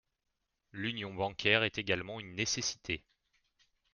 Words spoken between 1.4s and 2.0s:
est